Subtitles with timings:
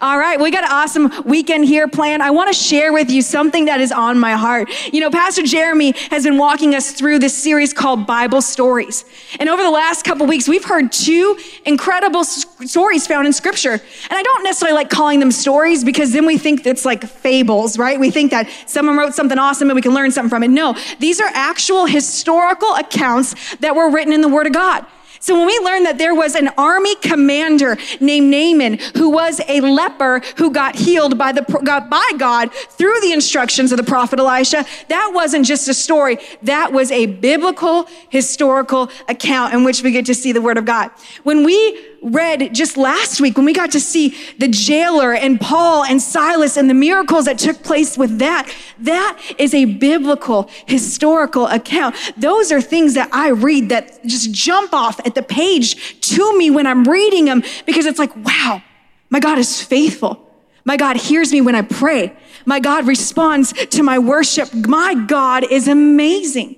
[0.00, 0.38] All right.
[0.38, 2.22] We got an awesome weekend here planned.
[2.22, 4.68] I want to share with you something that is on my heart.
[4.92, 9.04] You know, Pastor Jeremy has been walking us through this series called Bible Stories.
[9.40, 13.72] And over the last couple weeks, we've heard two incredible stories found in scripture.
[13.72, 17.78] And I don't necessarily like calling them stories because then we think it's like fables,
[17.78, 17.98] right?
[17.98, 20.48] We think that someone wrote something awesome and we can learn something from it.
[20.48, 24.84] No, these are actual historical accounts that were written in the Word of God.
[25.20, 29.60] So when we learned that there was an army commander named Naaman who was a
[29.60, 34.18] leper who got healed by the got by God through the instructions of the prophet
[34.18, 36.18] Elisha, that wasn't just a story.
[36.42, 40.64] That was a biblical historical account in which we get to see the word of
[40.64, 40.90] God.
[41.22, 45.84] When we read just last week when we got to see the jailer and Paul
[45.84, 48.52] and Silas and the miracles that took place with that.
[48.78, 51.96] That is a biblical, historical account.
[52.16, 56.50] Those are things that I read that just jump off at the page to me
[56.50, 58.62] when I'm reading them because it's like, wow,
[59.10, 60.22] my God is faithful.
[60.64, 62.16] My God hears me when I pray.
[62.44, 64.52] My God responds to my worship.
[64.52, 66.56] My God is amazing.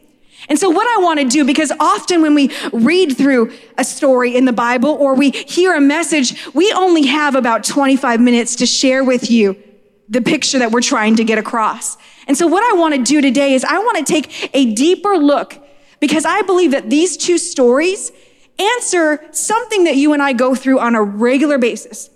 [0.48, 4.34] And so what I want to do, because often when we read through a story
[4.34, 8.66] in the Bible or we hear a message, we only have about 25 minutes to
[8.66, 9.62] share with you
[10.08, 11.98] the picture that we're trying to get across.
[12.26, 15.18] And so what I want to do today is I want to take a deeper
[15.18, 15.58] look
[16.00, 18.10] because I believe that these two stories
[18.58, 22.10] answer something that you and I go through on a regular basis.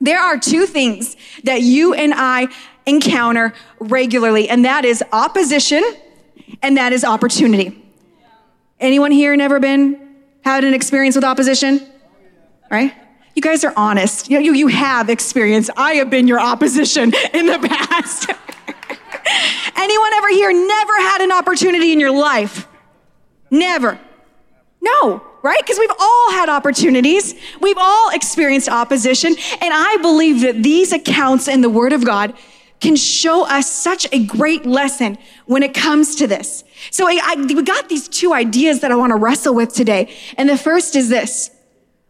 [0.00, 2.48] There are two things that you and I
[2.86, 5.82] encounter regularly, and that is opposition
[6.62, 7.82] and that is opportunity.
[8.78, 11.80] Anyone here never been had an experience with opposition?
[12.70, 12.92] Right?
[13.34, 14.30] You guys are honest.
[14.30, 15.68] You, you, you have experience.
[15.76, 18.30] I have been your opposition in the past.
[19.76, 22.66] Anyone ever here never had an opportunity in your life?
[23.50, 23.98] Never.
[24.80, 25.60] No, right?
[25.60, 27.34] Because we've all had opportunities.
[27.60, 29.34] We've all experienced opposition.
[29.60, 32.34] And I believe that these accounts in the Word of God
[32.80, 36.64] can show us such a great lesson when it comes to this.
[36.90, 40.14] So I, I, we got these two ideas that I want to wrestle with today.
[40.36, 41.50] And the first is this.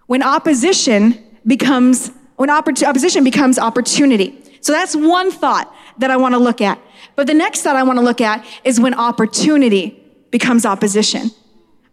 [0.06, 4.42] When opposition becomes, when opposition becomes opportunity.
[4.60, 6.80] So that's one thought that I want to look at.
[7.14, 11.30] But the next thought I want to look at is when opportunity becomes opposition.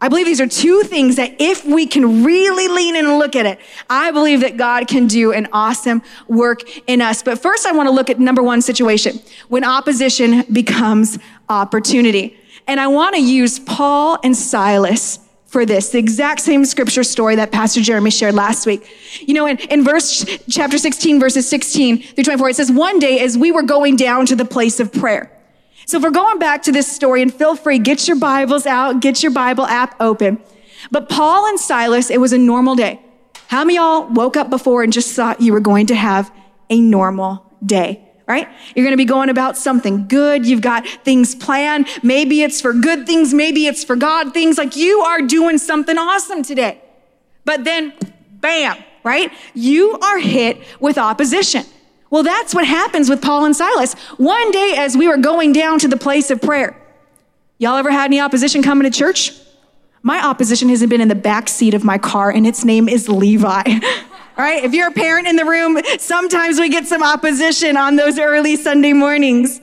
[0.04, 3.38] I believe these are two things that if we can really lean in and look
[3.38, 3.58] at it,
[3.90, 7.24] I believe that God can do an awesome work in us.
[7.24, 12.38] But first, I want to look at number one situation when opposition becomes opportunity.
[12.68, 17.38] And I want to use Paul and Silas for this, the exact same scripture story
[17.38, 18.86] that Pastor Jeremy shared last week.
[19.22, 23.22] You know, in, in verse, chapter 16, verses 16 through 24, it says, one day
[23.22, 25.32] as we were going down to the place of prayer,
[25.86, 29.02] so if we're going back to this story, and feel free, get your Bibles out,
[29.02, 30.42] get your Bible app open.
[30.92, 33.00] But Paul and Silas, it was a normal day.
[33.48, 36.34] How many y'all woke up before and just thought you were going to have
[36.70, 38.00] a normal day?
[38.26, 38.48] Right?
[38.74, 40.46] You're going to be going about something good.
[40.46, 41.88] You've got things planned.
[42.02, 43.34] Maybe it's for good things.
[43.34, 44.58] Maybe it's for God things.
[44.58, 46.82] Like you are doing something awesome today.
[47.44, 47.94] But then,
[48.40, 49.32] bam, right?
[49.54, 51.66] You are hit with opposition.
[52.14, 53.96] Well, that's what happens with Paul and Silas.
[54.18, 56.80] One day as we were going down to the place of prayer,
[57.58, 59.32] y'all ever had any opposition coming to church?
[60.04, 63.10] My opposition hasn't been in the back seat of my car and its name is
[63.10, 63.64] Levi.
[63.66, 67.96] All right, If you're a parent in the room, sometimes we get some opposition on
[67.96, 69.60] those early Sunday mornings.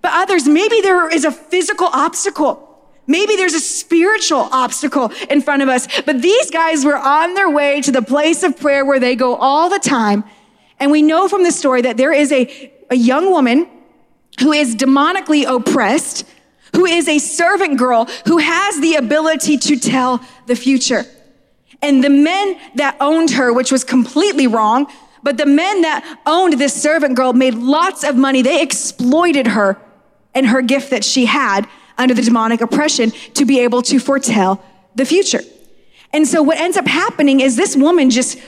[0.00, 2.68] But others, maybe there is a physical obstacle.
[3.06, 5.86] Maybe there's a spiritual obstacle in front of us.
[6.02, 9.36] But these guys were on their way to the place of prayer where they go
[9.36, 10.24] all the time
[10.78, 13.68] and we know from the story that there is a, a young woman
[14.40, 16.24] who is demonically oppressed,
[16.74, 21.04] who is a servant girl, who has the ability to tell the future.
[21.80, 24.86] And the men that owned her, which was completely wrong,
[25.22, 28.42] but the men that owned this servant girl made lots of money.
[28.42, 29.78] They exploited her
[30.34, 31.68] and her gift that she had
[31.98, 35.40] under the demonic oppression to be able to foretell the future.
[36.12, 38.38] And so what ends up happening is this woman just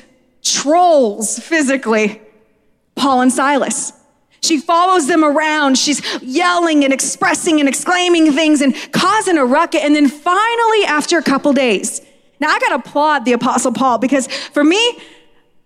[0.45, 2.21] trolls physically
[2.95, 3.93] Paul and Silas.
[4.41, 5.79] She follows them around.
[5.79, 9.81] She's yelling and expressing and exclaiming things and causing a ruckus.
[9.83, 12.03] And then finally, after a couple days,
[12.41, 14.99] now I gotta applaud the apostle Paul because for me,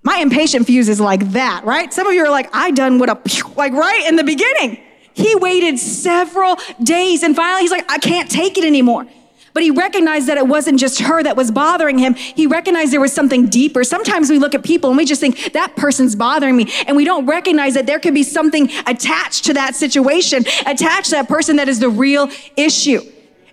[0.04, 1.92] my impatient fuse is like that, right?
[1.92, 3.18] Some of you are like, I done what a,
[3.56, 4.80] like right in the beginning.
[5.12, 9.06] He waited several days and finally he's like, I can't take it anymore.
[9.54, 12.14] But he recognized that it wasn't just her that was bothering him.
[12.14, 13.82] He recognized there was something deeper.
[13.84, 16.70] Sometimes we look at people and we just think that person's bothering me.
[16.86, 21.16] And we don't recognize that there could be something attached to that situation, attached to
[21.16, 23.00] that person that is the real issue.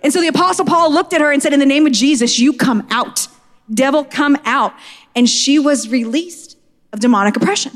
[0.02, 2.38] And so the apostle Paul looked at her and said, in the name of Jesus,
[2.38, 3.26] you come out.
[3.72, 4.74] Devil, come out.
[5.14, 6.56] And she was released
[6.92, 7.72] of demonic oppression.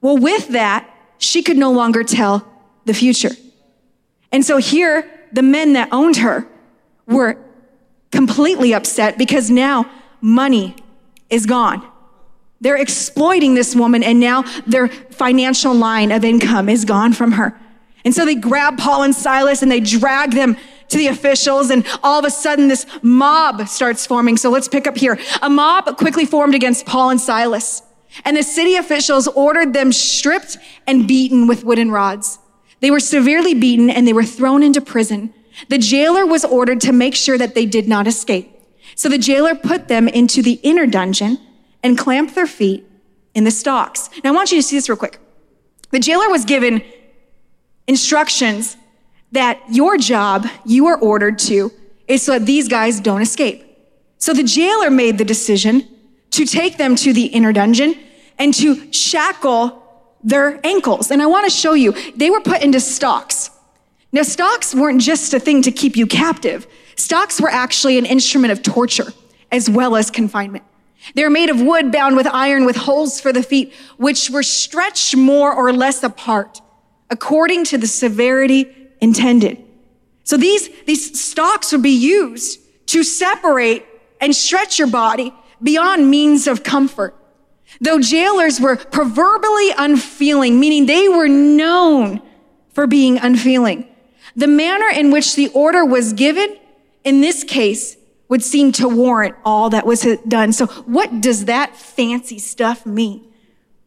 [0.00, 2.46] Well, with that, she could no longer tell
[2.84, 3.32] the future.
[4.30, 6.46] And so here, the men that owned her
[7.08, 7.36] were
[8.12, 9.90] completely upset because now
[10.20, 10.76] money
[11.30, 11.86] is gone.
[12.60, 17.58] They're exploiting this woman and now their financial line of income is gone from her.
[18.04, 20.56] And so they grab Paul and Silas and they drag them
[20.88, 24.36] to the officials and all of a sudden this mob starts forming.
[24.36, 25.18] So let's pick up here.
[25.42, 27.82] A mob quickly formed against Paul and Silas.
[28.24, 30.56] And the city officials ordered them stripped
[30.86, 32.38] and beaten with wooden rods.
[32.80, 35.34] They were severely beaten and they were thrown into prison.
[35.68, 38.50] The jailer was ordered to make sure that they did not escape.
[38.94, 41.38] So the jailer put them into the inner dungeon
[41.82, 42.86] and clamped their feet
[43.34, 44.10] in the stocks.
[44.22, 45.18] Now I want you to see this real quick.
[45.90, 46.82] The jailer was given
[47.86, 48.76] instructions
[49.32, 51.72] that your job, you are ordered to,
[52.06, 53.64] is so that these guys don't escape.
[54.18, 55.86] So the jailer made the decision
[56.30, 57.94] to take them to the inner dungeon
[58.38, 59.82] and to shackle
[60.22, 61.10] their ankles.
[61.10, 63.50] And I want to show you, they were put into stocks.
[64.10, 66.66] Now, stocks weren't just a thing to keep you captive.
[66.96, 69.12] Stocks were actually an instrument of torture
[69.52, 70.64] as well as confinement.
[71.14, 74.42] They were made of wood bound with iron with holes for the feet, which were
[74.42, 76.60] stretched more or less apart
[77.10, 78.66] according to the severity
[79.00, 79.64] intended.
[80.24, 83.86] So these, these stocks would be used to separate
[84.20, 85.32] and stretch your body
[85.62, 87.14] beyond means of comfort.
[87.80, 92.20] Though jailers were proverbially unfeeling, meaning they were known
[92.72, 93.88] for being unfeeling,
[94.38, 96.56] the manner in which the order was given
[97.02, 97.96] in this case
[98.28, 100.52] would seem to warrant all that was done.
[100.52, 103.26] So what does that fancy stuff mean?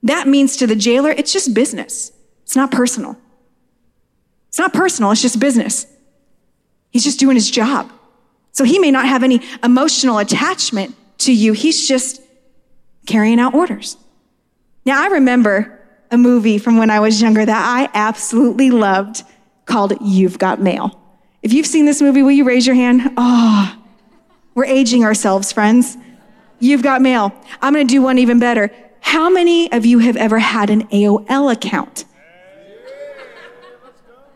[0.03, 2.11] That means to the jailer, it's just business.
[2.43, 3.15] It's not personal.
[4.49, 5.11] It's not personal.
[5.11, 5.87] It's just business.
[6.89, 7.89] He's just doing his job.
[8.51, 11.53] So he may not have any emotional attachment to you.
[11.53, 12.21] He's just
[13.05, 13.95] carrying out orders.
[14.85, 19.23] Now, I remember a movie from when I was younger that I absolutely loved
[19.71, 20.99] called You've Got Mail.
[21.41, 23.01] If you've seen this movie, will you raise your hand?
[23.15, 23.73] Oh,
[24.53, 25.97] we're aging ourselves, friends.
[26.59, 27.31] You've got mail.
[27.61, 28.69] I'm going to do one even better.
[28.99, 32.03] How many of you have ever had an AOL account?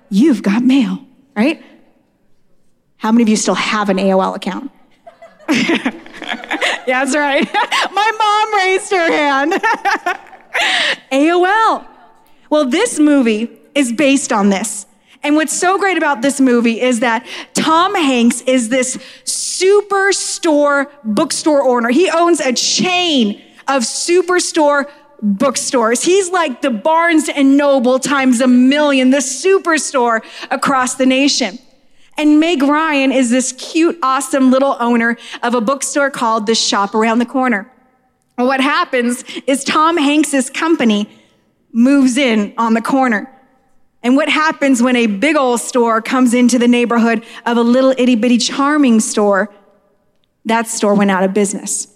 [0.10, 1.06] You've got mail,
[1.36, 1.62] right?
[2.98, 4.72] How many of you still have an AOL account?
[5.50, 7.44] yeah, that's right.
[7.94, 9.52] My mom raised her hand.
[11.12, 11.86] AOL.
[12.50, 14.86] Well, this movie is based on this.
[15.26, 17.26] And what's so great about this movie is that
[17.56, 21.90] Tom Hanks is this superstore bookstore owner.
[21.90, 24.88] He owns a chain of superstore
[25.24, 26.04] bookstores.
[26.04, 31.58] He's like the Barnes and Noble times a million, the superstore across the nation.
[32.20, 36.94] And Meg Ryan is this cute, awesome little owner of a bookstore called The Shop
[36.94, 37.72] Around the Corner.
[38.36, 41.10] What happens is Tom Hanks's company
[41.72, 43.35] moves in on the corner.
[44.06, 47.92] And what happens when a big old store comes into the neighborhood of a little
[47.98, 49.52] itty bitty charming store?
[50.46, 51.88] That store went out of business.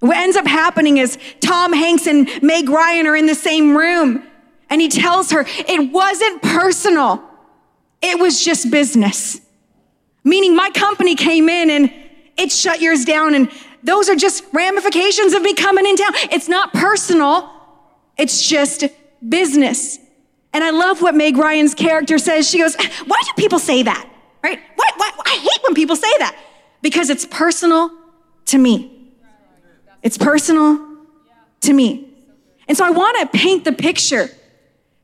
[0.00, 4.24] What ends up happening is Tom Hanks and Meg Ryan are in the same room
[4.68, 7.22] and he tells her it wasn't personal.
[8.02, 9.40] It was just business.
[10.24, 11.92] Meaning my company came in and
[12.36, 13.52] it shut yours down and
[13.84, 16.10] those are just ramifications of me coming in town.
[16.32, 17.48] It's not personal.
[18.18, 18.82] It's just
[19.28, 20.00] business.
[20.56, 22.48] And I love what Meg Ryan's character says.
[22.48, 24.08] She goes, Why do people say that?
[24.42, 24.58] Right?
[24.74, 26.34] Why, why, I hate when people say that
[26.80, 27.90] because it's personal
[28.46, 29.12] to me.
[30.02, 30.80] It's personal
[31.60, 32.08] to me.
[32.68, 34.30] And so I want to paint the picture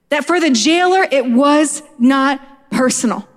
[0.09, 3.29] that for the jailer, it was not personal.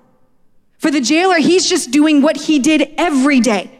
[0.77, 3.77] For the jailer, he's just doing what he did every day,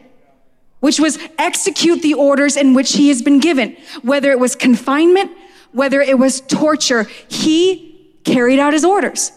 [0.80, 3.78] which was execute the orders in which he has been given.
[4.02, 5.30] Whether it was confinement,
[5.72, 7.85] whether it was torture, he
[8.26, 9.32] carried out his orders.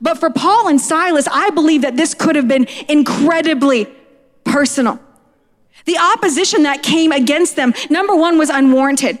[0.00, 3.88] But for Paul and Silas, I believe that this could have been incredibly
[4.44, 5.00] personal.
[5.84, 9.18] The opposition that came against them, number one, was unwarranted.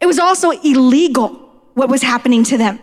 [0.00, 1.28] It was also illegal
[1.74, 2.78] what was happening to them.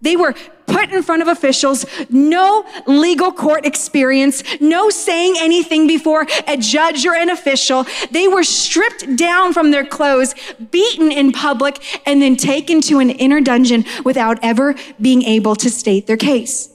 [0.00, 0.34] They were
[0.78, 7.04] put in front of officials, no legal court experience, no saying anything before a judge
[7.04, 7.84] or an official.
[8.10, 10.34] They were stripped down from their clothes,
[10.70, 15.68] beaten in public, and then taken to an inner dungeon without ever being able to
[15.70, 16.68] state their case.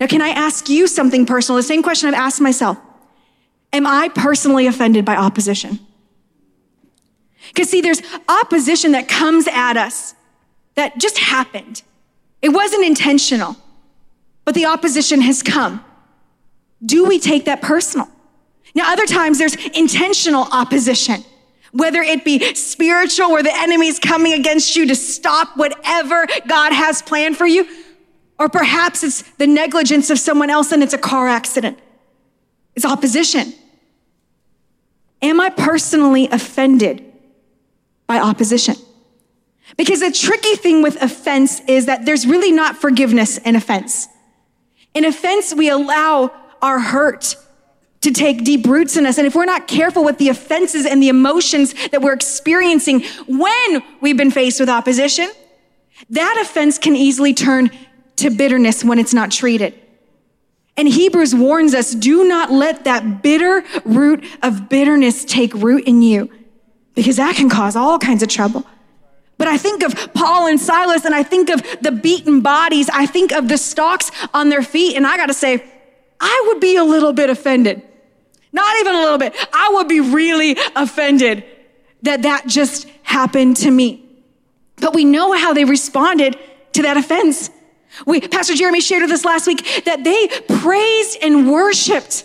[0.00, 1.56] Now, can I ask you something personal?
[1.56, 2.76] The same question I've asked myself.
[3.72, 5.78] Am I personally offended by opposition?
[7.48, 10.14] Because see, there's opposition that comes at us
[10.74, 11.82] that just happened.
[12.44, 13.56] It wasn't intentional,
[14.44, 15.82] but the opposition has come.
[16.84, 18.06] Do we take that personal?
[18.74, 21.24] Now, other times there's intentional opposition
[21.72, 27.00] Whether it be spiritual, where the enemy's coming against you to stop whatever God has
[27.00, 27.66] planned for you,
[28.38, 31.78] or perhaps it's the negligence of someone else and it's a car accident.
[32.76, 33.54] It's opposition.
[35.22, 37.04] Am I personally offended
[38.06, 38.76] by opposition?
[39.76, 44.08] Because the tricky thing with offense is that there's really not forgiveness in offense.
[44.94, 47.36] In offense, we allow our hurt
[48.02, 49.18] to take deep roots in us.
[49.18, 53.82] And if we're not careful with the offenses and the emotions that we're experiencing when
[54.00, 55.30] we've been faced with opposition,
[56.10, 57.70] that offense can easily turn
[58.16, 59.74] to bitterness when it's not treated.
[60.76, 66.02] And Hebrews warns us, do not let that bitter root of bitterness take root in
[66.02, 66.30] you
[66.94, 68.66] because that can cause all kinds of trouble.
[69.36, 72.88] But I think of Paul and Silas and I think of the beaten bodies.
[72.92, 74.96] I think of the stalks on their feet.
[74.96, 75.64] And I got to say,
[76.20, 77.82] I would be a little bit offended.
[78.52, 79.34] Not even a little bit.
[79.52, 81.44] I would be really offended
[82.02, 84.04] that that just happened to me.
[84.76, 86.38] But we know how they responded
[86.72, 87.50] to that offense.
[88.06, 92.24] We, Pastor Jeremy shared with us last week that they praised and worshiped.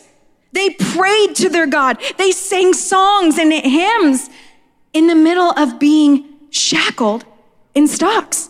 [0.52, 2.02] They prayed to their God.
[2.18, 4.30] They sang songs and hymns
[4.94, 7.26] in the middle of being shackled
[7.76, 8.50] in stocks.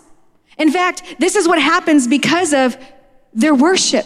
[0.57, 2.77] In fact, this is what happens because of
[3.33, 4.05] their worship.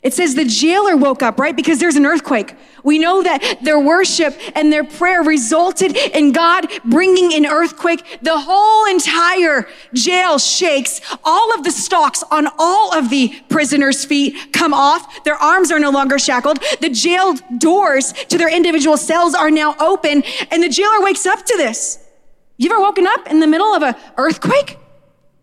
[0.00, 1.56] It says the jailer woke up, right?
[1.56, 2.54] Because there's an earthquake.
[2.84, 8.20] We know that their worship and their prayer resulted in God bringing an earthquake.
[8.22, 11.00] The whole entire jail shakes.
[11.24, 15.24] All of the stocks on all of the prisoners' feet come off.
[15.24, 16.60] Their arms are no longer shackled.
[16.80, 21.44] The jail doors to their individual cells are now open and the jailer wakes up
[21.44, 22.07] to this.
[22.58, 24.78] You ever woken up in the middle of an earthquake?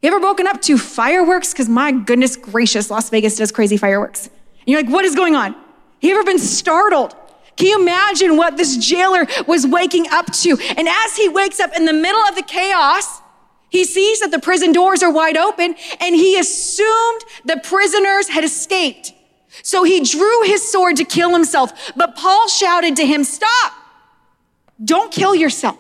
[0.02, 1.54] You ever woken up to fireworks?
[1.54, 4.28] Because my goodness gracious, Las Vegas does crazy fireworks.
[4.28, 5.56] And you're like, what is going on?
[6.02, 7.16] You ever been startled?
[7.56, 10.58] Can you imagine what this jailer was waking up to?
[10.78, 13.22] And as he wakes up in the middle of the chaos,
[13.70, 18.44] he sees that the prison doors are wide open and he assumed the prisoners had
[18.44, 19.14] escaped.
[19.64, 21.94] So he drew his sword to kill himself.
[21.96, 23.74] But Paul shouted to him, stop.
[24.84, 25.78] Don't kill yourself.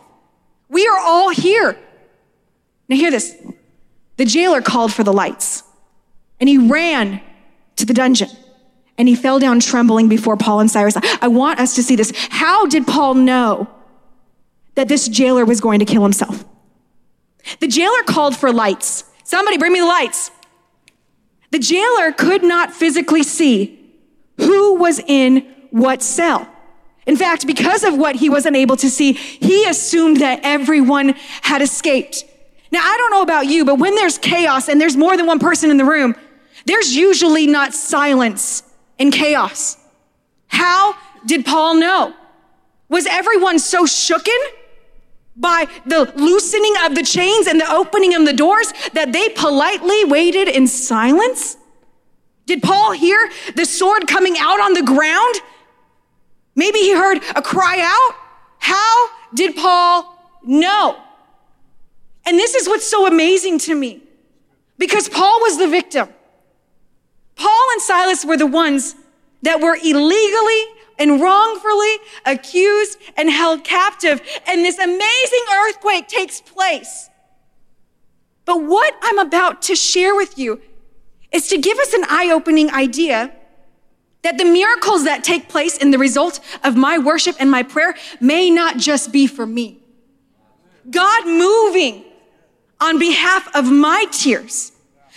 [0.69, 1.77] We are all here.
[2.87, 3.35] Now hear this.
[4.17, 5.63] The jailer called for the lights
[6.39, 7.21] and he ran
[7.75, 8.29] to the dungeon
[8.97, 10.95] and he fell down trembling before Paul and Silas.
[11.21, 12.13] I want us to see this.
[12.29, 13.69] How did Paul know
[14.75, 16.45] that this jailer was going to kill himself?
[17.59, 19.03] The jailer called for lights.
[19.23, 20.31] Somebody bring me the lights.
[21.51, 23.79] The jailer could not physically see
[24.37, 26.49] who was in what cell.
[27.05, 31.09] In fact, because of what he wasn't able to see, he assumed that everyone
[31.41, 32.25] had escaped.
[32.71, 35.39] Now, I don't know about you, but when there's chaos and there's more than one
[35.39, 36.15] person in the room,
[36.65, 38.63] there's usually not silence
[38.97, 39.77] in chaos.
[40.47, 40.95] How
[41.25, 42.13] did Paul know?
[42.89, 44.37] Was everyone so shooken
[45.35, 50.05] by the loosening of the chains and the opening of the doors that they politely
[50.05, 51.57] waited in silence?
[52.45, 55.35] Did Paul hear the sword coming out on the ground?
[56.55, 58.15] Maybe he heard a cry out.
[58.59, 60.97] How did Paul know?
[62.25, 64.01] And this is what's so amazing to me
[64.77, 66.09] because Paul was the victim.
[67.35, 68.95] Paul and Silas were the ones
[69.41, 70.63] that were illegally
[70.97, 74.21] and wrongfully accused and held captive.
[74.47, 77.09] And this amazing earthquake takes place.
[78.45, 80.61] But what I'm about to share with you
[81.31, 83.33] is to give us an eye opening idea
[84.25, 87.95] that the miracles that take place in the result of my worship and my prayer
[88.19, 89.79] may not just be for me.
[90.89, 92.03] God moving
[92.79, 94.71] on behalf of my tears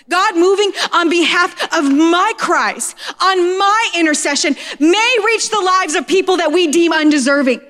[0.08, 6.06] God moving on behalf of my cries, on my intercession, may reach the lives of
[6.06, 7.60] people that we deem undeserving,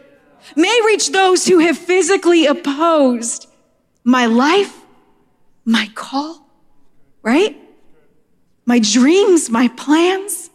[0.55, 3.49] may reach those who have physically opposed
[4.05, 4.81] my life,
[5.65, 6.47] my call,
[7.23, 7.57] right?
[8.65, 10.48] My dreams, my plans.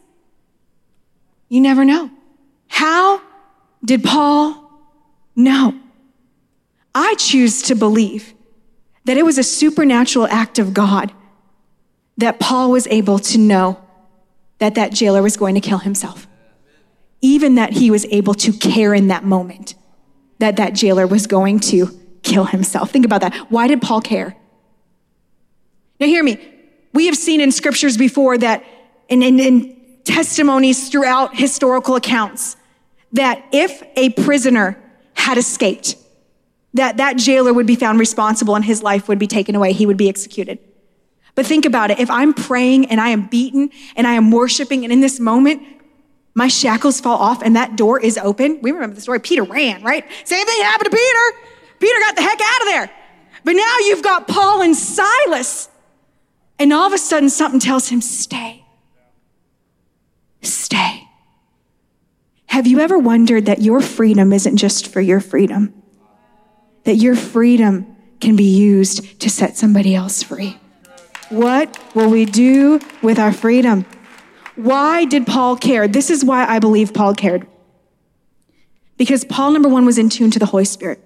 [1.53, 2.09] You never know.
[2.67, 3.21] How
[3.85, 4.71] did Paul
[5.35, 5.79] know?
[6.95, 8.33] I choose to believe
[9.05, 11.13] that it was a supernatural act of God
[12.17, 13.79] that Paul was able to know
[14.57, 16.25] that that jailer was going to kill himself.
[17.21, 19.75] Even that he was able to care in that moment
[20.39, 21.87] that that jailer was going to
[22.23, 22.89] kill himself.
[22.89, 23.31] Think about that.
[23.51, 24.35] Why did Paul care?
[25.99, 26.39] Now, hear me.
[26.95, 28.63] We have seen in scriptures before that,
[29.07, 32.57] in, in, in testimonies throughout historical accounts,
[33.13, 34.77] that if a prisoner
[35.13, 35.95] had escaped,
[36.73, 39.73] that that jailer would be found responsible and his life would be taken away.
[39.73, 40.59] He would be executed.
[41.35, 41.99] But think about it.
[41.99, 45.61] If I'm praying and I am beaten and I am worshiping and in this moment,
[46.35, 48.59] my shackles fall off and that door is open.
[48.61, 49.19] We remember the story.
[49.19, 50.03] Peter ran, right?
[50.25, 51.39] Same thing happened to Peter.
[51.79, 52.91] Peter got the heck out of there.
[53.43, 55.69] But now you've got Paul and Silas.
[56.57, 58.62] And all of a sudden, something tells him, stay.
[60.43, 61.07] Stay.
[62.47, 65.73] Have you ever wondered that your freedom isn't just for your freedom?
[66.83, 70.57] That your freedom can be used to set somebody else free?
[71.29, 73.85] What will we do with our freedom?
[74.55, 75.87] Why did Paul care?
[75.87, 77.47] This is why I believe Paul cared.
[78.97, 81.01] Because Paul, number one, was in tune to the Holy Spirit.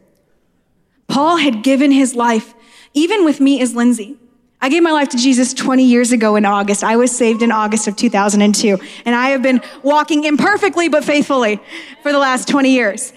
[1.07, 2.53] Paul had given his life,
[2.93, 4.17] even with me as Lindsay.
[4.59, 6.83] I gave my life to Jesus 20 years ago in August.
[6.83, 8.79] I was saved in August of 2002.
[9.05, 11.59] And I have been walking imperfectly but faithfully
[12.01, 13.13] for the last 20 years.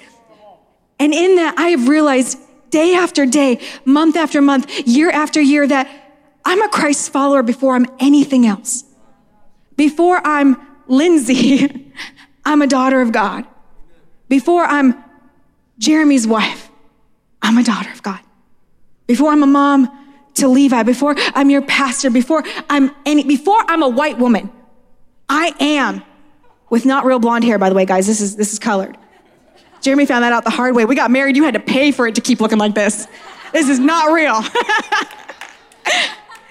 [0.99, 5.67] And in that, I have realized day after day, month after month, year after year,
[5.67, 5.89] that
[6.45, 8.85] I'm a Christ follower before I'm anything else.
[9.77, 10.57] Before I'm
[10.89, 11.91] Lindsay,
[12.45, 13.47] I'm a daughter of God.
[14.29, 15.03] Before I'm
[15.79, 16.71] Jeremy's wife,
[17.41, 18.21] I'm a daughter of God.
[19.07, 20.00] Before I'm a mom
[20.41, 24.51] to Levi, before I'm your pastor, before I'm any, before I'm a white woman,
[25.29, 26.03] I am
[26.69, 28.07] with not real blonde hair, by the way, guys.
[28.07, 28.97] This is, this is colored.
[29.81, 30.85] Jeremy found that out the hard way.
[30.85, 31.37] We got married.
[31.37, 33.07] You had to pay for it to keep looking like this.
[33.53, 34.41] This is not real.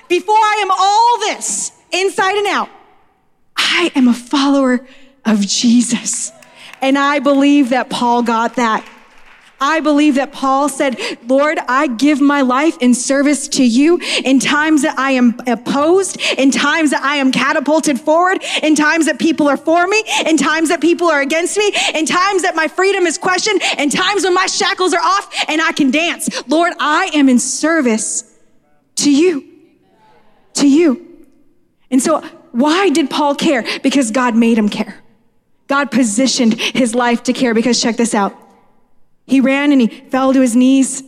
[0.09, 2.69] before I am all this, inside and out,
[3.55, 4.85] I am a follower
[5.25, 6.31] of Jesus.
[6.81, 8.87] And I believe that Paul got that.
[9.61, 14.39] I believe that Paul said, Lord, I give my life in service to you in
[14.39, 19.19] times that I am opposed, in times that I am catapulted forward, in times that
[19.19, 22.67] people are for me, in times that people are against me, in times that my
[22.67, 26.29] freedom is questioned, in times when my shackles are off and I can dance.
[26.47, 28.23] Lord, I am in service
[28.97, 29.49] to you
[30.55, 31.05] to you.
[31.91, 33.63] And so, why did Paul care?
[33.81, 35.01] Because God made him care.
[35.67, 38.35] God positioned his life to care because check this out.
[39.29, 41.03] He ran and he fell to his knees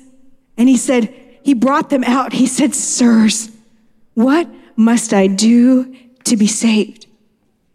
[0.57, 1.13] and he said,
[1.43, 2.33] he brought them out.
[2.33, 3.49] He said, Sirs,
[4.13, 7.07] what must I do to be saved?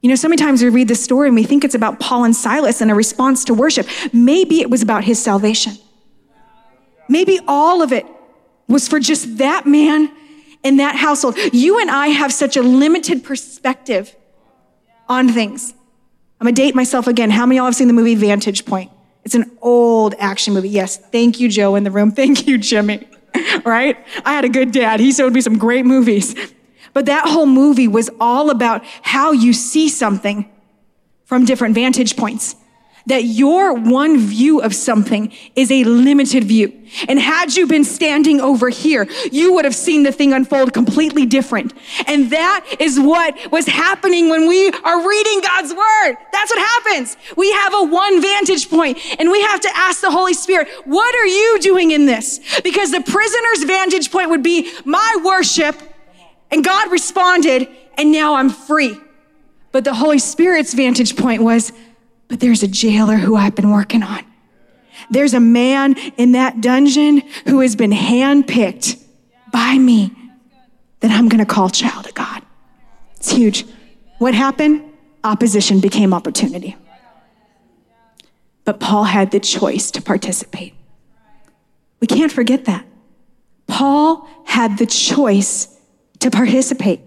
[0.02, 2.24] You know, so many times we read this story and we think it's about Paul
[2.24, 3.88] and Silas and a response to worship.
[4.12, 5.72] Maybe it was about his salvation.
[7.08, 8.06] Maybe all of it
[8.68, 10.12] was for just that man
[10.62, 11.36] in that household.
[11.52, 14.14] You and I have such a limited perspective
[15.08, 15.74] on things.
[16.40, 17.30] I'm gonna date myself again.
[17.30, 18.90] How many of y'all have seen the movie Vantage Point?
[19.26, 20.68] It's an old action movie.
[20.68, 22.10] Yes, thank you, Joe, in the room.
[22.22, 23.08] Thank you, Jimmy.
[23.64, 23.98] right?
[24.24, 25.00] I had a good dad.
[25.00, 26.36] He showed me some great movies.
[26.92, 30.48] But that whole movie was all about how you see something
[31.24, 32.54] from different vantage points
[33.06, 36.72] that your one view of something is a limited view.
[37.08, 41.26] And had you been standing over here, you would have seen the thing unfold completely
[41.26, 41.72] different.
[42.06, 46.16] And that is what was happening when we are reading God's word.
[46.32, 47.16] That's what happens.
[47.36, 51.14] We have a one vantage point and we have to ask the Holy Spirit, what
[51.14, 52.40] are you doing in this?
[52.62, 55.76] Because the prisoner's vantage point would be my worship
[56.50, 58.98] and God responded and now I'm free.
[59.72, 61.72] But the Holy Spirit's vantage point was,
[62.28, 64.24] but there's a jailer who I've been working on.
[65.10, 69.02] There's a man in that dungeon who has been handpicked
[69.52, 70.12] by me
[71.00, 72.42] that I'm going to call child of God.
[73.16, 73.66] It's huge.
[74.18, 74.82] What happened?
[75.22, 76.76] Opposition became opportunity.
[78.64, 80.74] But Paul had the choice to participate.
[82.00, 82.84] We can't forget that.
[83.66, 85.68] Paul had the choice
[86.20, 87.00] to participate.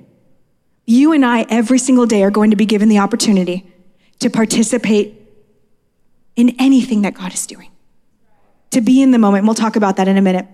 [0.86, 3.72] You and I, every single day, are going to be given the opportunity
[4.20, 5.16] to participate
[6.36, 7.72] in anything that God is doing,
[8.72, 9.46] to be in the moment.
[9.46, 10.48] We'll talk about that in a minute.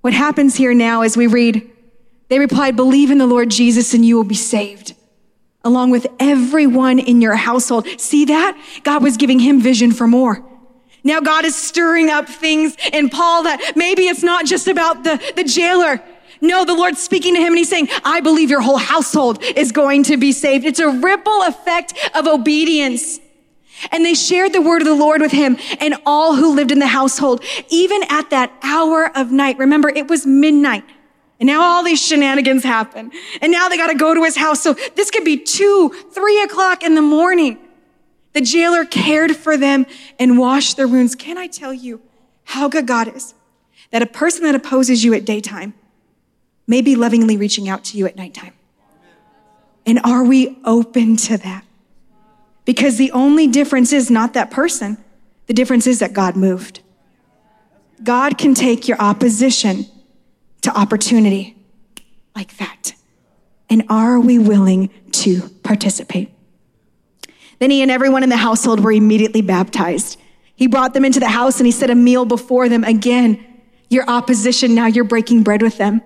[0.00, 1.70] What happens here now is we read,
[2.28, 4.94] they replied, Believe in the Lord Jesus and you will be saved,
[5.62, 7.86] along with everyone in your household.
[7.98, 8.58] See that?
[8.82, 10.44] God was giving him vision for more.
[11.02, 15.20] Now God is stirring up things in Paul that maybe it's not just about the,
[15.36, 16.02] the jailer.
[16.40, 19.72] No, the Lord's speaking to him and he's saying, I believe your whole household is
[19.72, 20.64] going to be saved.
[20.64, 23.20] It's a ripple effect of obedience.
[23.92, 26.78] And they shared the word of the Lord with him and all who lived in
[26.78, 29.58] the household, even at that hour of night.
[29.58, 30.84] Remember, it was midnight.
[31.38, 33.10] And now all these shenanigans happen.
[33.40, 34.60] And now they got to go to his house.
[34.60, 37.58] So this could be two, three o'clock in the morning.
[38.32, 39.86] The jailer cared for them
[40.18, 41.14] and washed their wounds.
[41.14, 42.02] Can I tell you
[42.44, 43.34] how good God is?
[43.90, 45.74] That a person that opposes you at daytime
[46.70, 48.52] may be lovingly reaching out to you at nighttime.
[49.84, 51.64] And are we open to that?
[52.64, 54.96] Because the only difference is not that person,
[55.48, 56.80] the difference is that God moved.
[58.04, 59.86] God can take your opposition
[60.60, 61.56] to opportunity
[62.36, 62.92] like that.
[63.68, 66.30] And are we willing to participate?
[67.58, 70.20] Then he and everyone in the household were immediately baptized.
[70.54, 72.84] He brought them into the house and he set a meal before them.
[72.84, 73.44] Again,
[73.88, 76.00] your opposition, now you're breaking bread with them.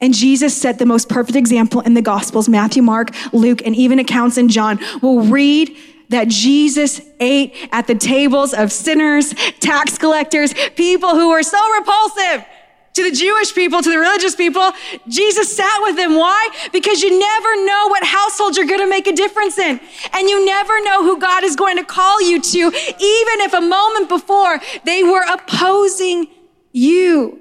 [0.00, 3.98] And Jesus set the most perfect example in the Gospels Matthew, Mark, Luke, and even
[3.98, 4.78] accounts in John.
[5.02, 5.76] We'll read
[6.10, 12.46] that Jesus ate at the tables of sinners, tax collectors, people who were so repulsive
[12.94, 14.72] to the Jewish people, to the religious people.
[15.06, 16.16] Jesus sat with them.
[16.16, 16.48] Why?
[16.72, 19.80] Because you never know what household you're going to make a difference in.
[20.12, 23.60] And you never know who God is going to call you to, even if a
[23.60, 26.28] moment before they were opposing
[26.72, 27.40] you.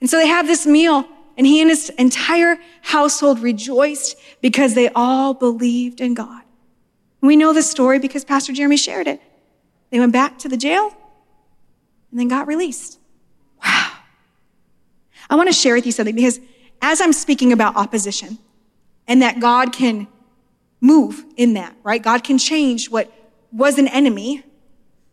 [0.00, 1.08] And so they have this meal
[1.38, 6.42] and he and his entire household rejoiced because they all believed in God.
[7.20, 9.22] We know this story because Pastor Jeremy shared it.
[9.90, 10.94] They went back to the jail
[12.10, 12.98] and then got released.
[13.64, 13.92] Wow.
[15.30, 16.40] I want to share with you something because
[16.82, 18.38] as I'm speaking about opposition
[19.06, 20.08] and that God can
[20.80, 22.02] move in that, right?
[22.02, 23.12] God can change what
[23.52, 24.42] was an enemy,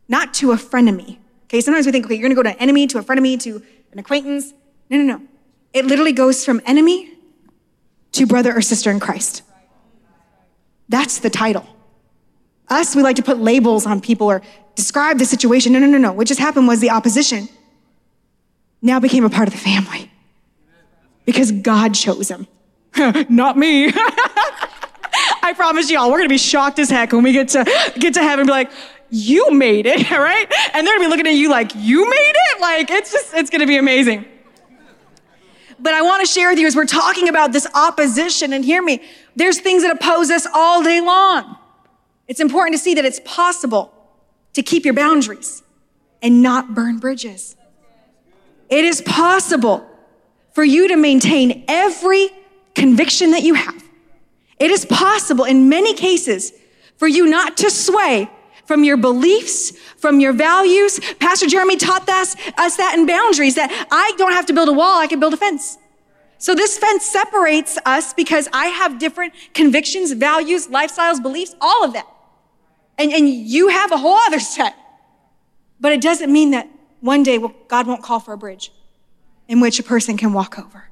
[0.08, 1.18] not to a frenemy.
[1.46, 3.62] Okay, sometimes we think, okay, you're gonna go to an enemy, to a frenemy, to
[3.92, 4.54] an acquaintance.
[4.90, 5.28] No, no, no.
[5.76, 7.12] It literally goes from enemy
[8.14, 9.42] to brother or sister in Christ.
[10.88, 11.68] That's the title.
[12.70, 14.42] Us, we like to put labels on people or
[14.76, 15.74] describe the situation.
[15.74, 16.14] No, no, no, no.
[16.14, 17.50] What just happened was the opposition
[18.82, 20.10] now became a part of the family
[21.26, 22.48] because God chose him,
[23.30, 23.88] Not me.
[25.44, 27.66] I promise y'all, we're gonna be shocked as heck when we get to
[28.00, 28.72] get to heaven and be like,
[29.10, 30.48] you made it, right?
[30.74, 32.62] And they're gonna be looking at you like, you made it?
[32.62, 34.26] Like, it's just, it's gonna be amazing.
[35.86, 38.82] But I want to share with you as we're talking about this opposition, and hear
[38.82, 39.04] me,
[39.36, 41.58] there's things that oppose us all day long.
[42.28, 43.94] It's important to see that it's possible
[44.54, 45.62] to keep your boundaries
[46.24, 47.56] and not burn bridges.
[48.68, 49.88] It is possible
[50.54, 52.30] for you to maintain every
[52.74, 53.84] conviction that you have.
[54.58, 56.52] It is possible in many cases
[56.98, 58.28] for you not to sway
[58.66, 61.00] from your beliefs, from your values.
[61.20, 64.74] Pastor Jeremy taught us, us that in boundaries, that I don't have to build a
[64.74, 65.78] wall, I can build a fence.
[66.38, 71.94] So this fence separates us because I have different convictions, values, lifestyles, beliefs, all of
[71.94, 72.08] that.
[72.98, 74.76] And, and you have a whole other set.
[75.80, 76.70] But it doesn't mean that
[77.02, 78.72] one day God won't call for a bridge
[79.48, 80.86] in which a person can walk over.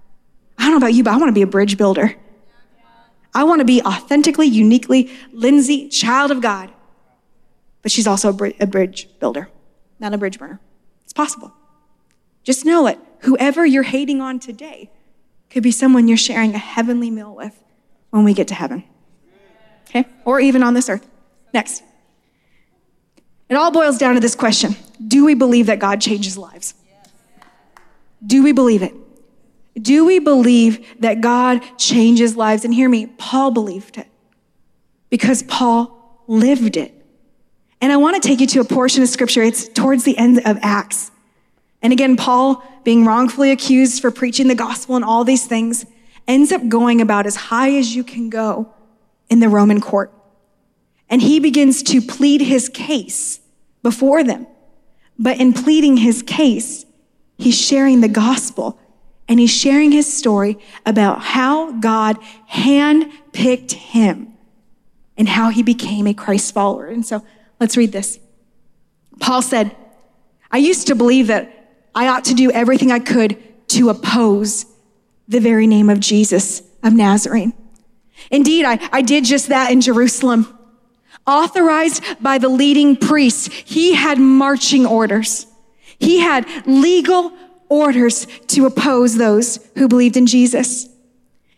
[0.58, 2.16] I don't know about you, but I want to be a bridge builder.
[3.34, 6.72] I want to be authentically, uniquely Lindsay, child of God
[7.84, 9.50] but she's also a, br- a bridge builder,
[10.00, 10.60] not a bridge burner.
[11.04, 11.54] It's possible.
[12.44, 12.98] Just know it.
[13.20, 14.90] Whoever you're hating on today
[15.52, 17.64] could be someone you're sharing a heavenly meal with
[18.10, 18.84] when we get to heaven.
[19.88, 20.06] Okay?
[20.26, 21.08] Or even on this earth.
[21.54, 21.84] Next.
[23.50, 26.74] It all boils down to this question Do we believe that God changes lives?
[28.26, 28.96] Do we believe it?
[29.76, 32.64] Do we believe that God changes lives?
[32.64, 34.08] And hear me, Paul believed it
[35.10, 37.03] because Paul lived it.
[37.84, 39.44] And I want to take you to a portion of scripture.
[39.44, 41.12] It's towards the end of Acts.
[41.82, 45.86] And again, Paul, being wrongfully accused for preaching the gospel and all these things,
[46.26, 48.74] ends up going about as high as you can go
[49.30, 50.14] in the Roman court.
[51.10, 53.42] And he begins to plead his case
[53.82, 54.48] before them.
[55.20, 56.86] But in pleading his case,
[57.38, 58.80] he's sharing the gospel
[59.28, 62.18] and he's sharing his story about how God
[62.50, 64.36] handpicked him
[65.18, 66.86] and how he became a Christ follower.
[66.86, 67.26] And so
[67.64, 68.20] Let's read this.
[69.22, 69.74] Paul said,
[70.52, 74.66] I used to believe that I ought to do everything I could to oppose
[75.30, 77.54] the very name of Jesus of Nazarene.
[78.30, 80.60] Indeed, I, I did just that in Jerusalem.
[81.26, 85.48] Authorized by the leading priests, he had marching orders.
[85.98, 87.32] He had legal
[87.70, 90.90] orders to oppose those who believed in Jesus.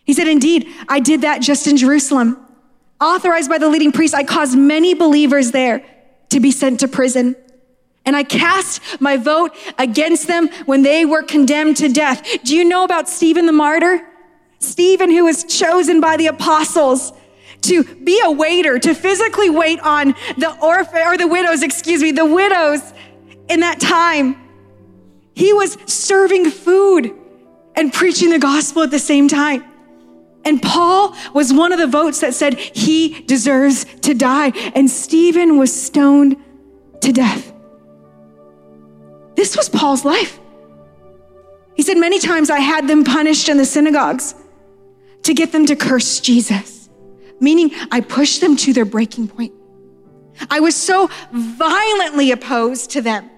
[0.04, 2.38] He said, Indeed, I did that just in Jerusalem.
[3.02, 5.84] Authorized by the leading priests, I caused many believers there
[6.30, 7.36] to be sent to prison.
[8.06, 12.44] And I cast my vote against them when they were condemned to death.
[12.44, 14.08] Do you know about Stephen the martyr?
[14.60, 17.14] Stephen, who was chosen by the apostles
[17.62, 22.12] to be a waiter, to physically wait on the orphan or the widows, excuse me,
[22.12, 22.82] the widows
[23.50, 24.40] in that time.
[25.34, 27.14] He was serving food
[27.76, 29.64] and preaching the gospel at the same time.
[30.46, 34.50] And Paul was one of the votes that said he deserves to die.
[34.76, 36.38] And Stephen was stoned
[37.02, 37.52] to death.
[39.36, 40.40] This was Paul's life.
[41.76, 44.36] He said, Many times I had them punished in the synagogues
[45.24, 46.90] to get them to curse Jesus,
[47.40, 49.54] meaning I pushed them to their breaking point.
[50.50, 53.30] I was so violently opposed to them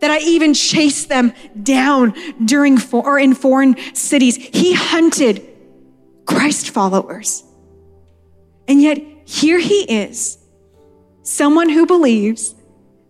[0.00, 4.36] that I even chased them down during for, or in foreign cities.
[4.36, 5.46] He hunted
[6.30, 7.44] Christ followers.
[8.68, 10.38] And yet, here he is,
[11.22, 12.54] someone who believes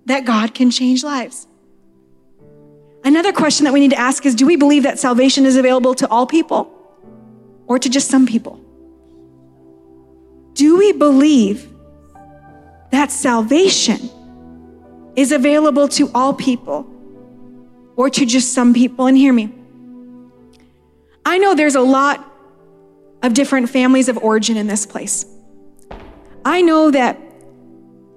[0.07, 1.47] that God can change lives.
[3.05, 5.95] Another question that we need to ask is do we believe that salvation is available
[5.95, 6.71] to all people
[7.67, 8.59] or to just some people?
[10.55, 11.69] Do we believe
[12.91, 14.11] that salvation
[15.15, 16.87] is available to all people
[17.97, 19.07] or to just some people?
[19.07, 19.55] And hear me.
[21.25, 22.30] I know there's a lot
[23.23, 25.25] of different families of origin in this place.
[26.45, 27.19] I know that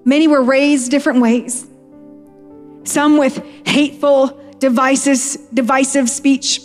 [0.06, 1.68] many were raised different ways,
[2.84, 6.62] some with hateful, divisive, divisive speech,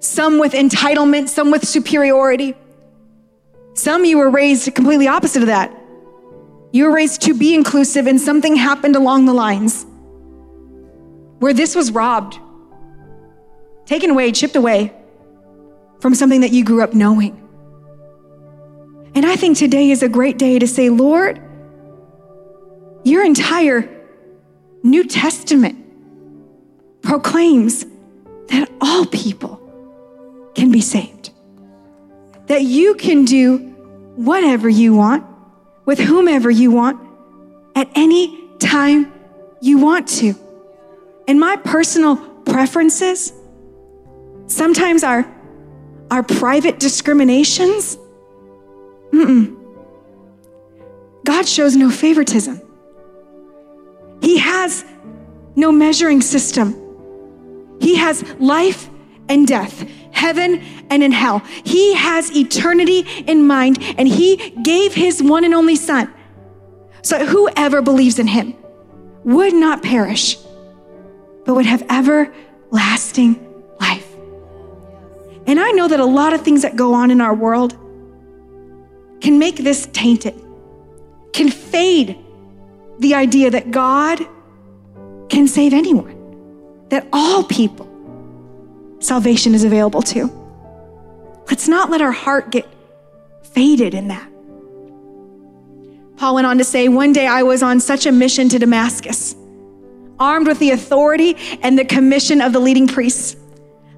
[0.00, 2.54] some with entitlement, some with superiority.
[3.74, 5.74] Some you were raised completely opposite of that.
[6.72, 9.86] You were raised to be inclusive, and something happened along the lines
[11.38, 12.38] where this was robbed,
[13.86, 14.92] taken away, chipped away
[16.02, 17.38] from something that you grew up knowing.
[19.14, 21.40] And I think today is a great day to say, Lord,
[23.04, 23.88] your entire
[24.82, 25.78] New Testament
[27.02, 27.86] proclaims
[28.48, 29.60] that all people
[30.56, 31.30] can be saved,
[32.46, 33.58] that you can do
[34.16, 35.24] whatever you want
[35.84, 37.00] with whomever you want
[37.76, 39.12] at any time
[39.60, 40.34] you want to.
[41.28, 43.32] And my personal preferences,
[44.48, 45.32] sometimes our,
[46.12, 47.96] our private discriminations,
[49.12, 49.56] mm-mm.
[51.24, 52.60] God shows no favoritism.
[54.20, 54.84] He has
[55.56, 56.76] no measuring system.
[57.80, 58.90] He has life
[59.30, 61.38] and death, heaven and in hell.
[61.64, 66.12] He has eternity in mind, and He gave His one and only Son.
[67.00, 68.54] So whoever believes in Him
[69.24, 70.36] would not perish,
[71.46, 73.51] but would have everlasting.
[75.46, 77.72] And I know that a lot of things that go on in our world
[79.20, 80.34] can make this tainted,
[81.32, 82.18] can fade
[82.98, 84.20] the idea that God
[85.28, 87.88] can save anyone, that all people
[89.00, 90.30] salvation is available to.
[91.48, 92.68] Let's not let our heart get
[93.42, 94.28] faded in that.
[96.16, 99.34] Paul went on to say, One day I was on such a mission to Damascus,
[100.18, 103.36] armed with the authority and the commission of the leading priests.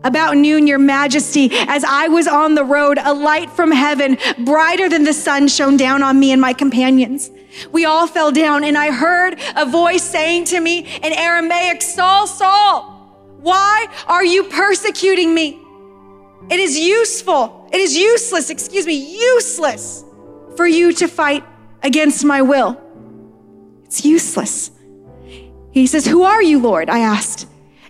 [0.04, 4.88] About noon, your majesty, as I was on the road, a light from heaven, brighter
[4.88, 7.30] than the sun, shone down on me and my companions.
[7.72, 12.26] We all fell down, and I heard a voice saying to me in Aramaic, Saul,
[12.26, 12.82] Saul,
[13.40, 15.58] why are you persecuting me?
[16.50, 20.04] It is useful, it is useless, excuse me, useless
[20.56, 21.44] for you to fight
[21.82, 22.80] against my will.
[23.84, 24.70] It's useless.
[25.70, 26.90] He says, Who are you, Lord?
[26.90, 27.46] I asked.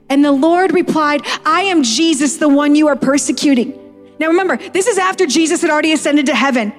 [0.08, 3.80] And the Lord replied, I am Jesus, the one you are persecuting.
[4.18, 6.72] Now remember, this is after Jesus had already ascended to heaven.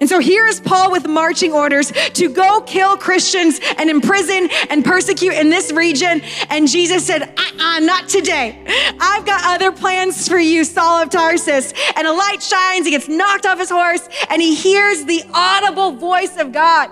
[0.00, 4.84] And so here is Paul with marching orders to go kill Christians and imprison and
[4.84, 6.20] persecute in this region.
[6.50, 8.60] And Jesus said, uh-uh, not today.
[9.00, 11.72] I've got other plans for you, Saul of Tarsus.
[11.94, 15.92] And a light shines, he gets knocked off his horse, and he hears the audible
[15.92, 16.90] voice of God.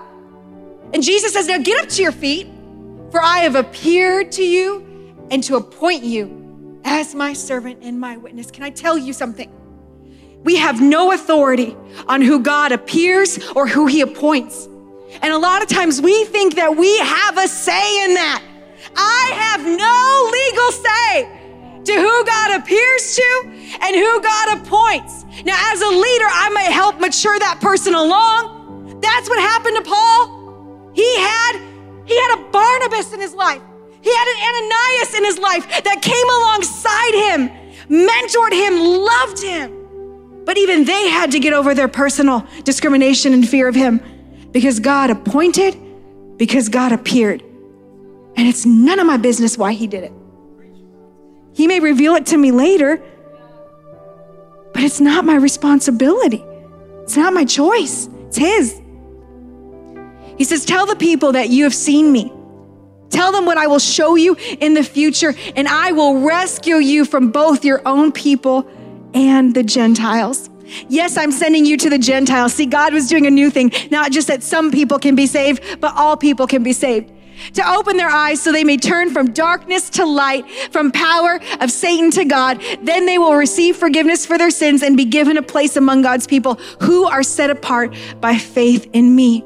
[0.93, 2.47] And Jesus says, now get up to your feet,
[3.11, 4.92] for I have appeared to you
[5.33, 8.51] and to appoint you as my servant and my witness.
[8.51, 9.51] Can I tell you something?
[10.43, 11.75] We have no authority
[12.07, 14.67] on who God appears or who he appoints.
[15.23, 18.43] And a lot of times we think that we have a say in that.
[18.95, 23.41] I have no legal say to who God appears to
[23.81, 25.25] and who God appoints.
[25.45, 28.99] Now, as a leader, I may help mature that person along.
[29.01, 30.91] That's what happened to Paul.
[30.93, 31.59] He had
[32.05, 33.63] he had a Barnabas in his life.
[34.03, 37.49] He had an Ananias in his life that came alongside him,
[37.87, 40.43] mentored him, loved him.
[40.43, 44.01] But even they had to get over their personal discrimination and fear of him
[44.51, 45.77] because God appointed,
[46.37, 47.41] because God appeared.
[48.35, 50.11] And it's none of my business why he did it.
[51.53, 53.01] He may reveal it to me later,
[54.73, 56.43] but it's not my responsibility.
[57.03, 58.81] It's not my choice, it's his.
[60.37, 62.33] He says, Tell the people that you have seen me.
[63.13, 67.05] Tell them what I will show you in the future, and I will rescue you
[67.05, 68.67] from both your own people
[69.13, 70.49] and the Gentiles.
[70.89, 72.55] Yes, I'm sending you to the Gentiles.
[72.55, 75.79] See, God was doing a new thing, not just that some people can be saved,
[75.79, 77.11] but all people can be saved.
[77.53, 81.69] To open their eyes so they may turn from darkness to light, from power of
[81.69, 82.63] Satan to God.
[82.81, 86.25] Then they will receive forgiveness for their sins and be given a place among God's
[86.25, 89.43] people who are set apart by faith in me.